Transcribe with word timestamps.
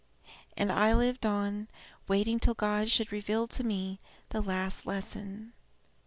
And 0.57 0.71
I 0.71 0.95
lived 0.95 1.27
on, 1.27 1.67
waiting 2.07 2.39
till 2.39 2.55
God 2.55 2.89
should 2.89 3.11
reveal 3.11 3.45
to 3.49 3.63
me 3.63 3.99
the 4.29 4.41
last 4.41 4.87
lesson. 4.87 5.53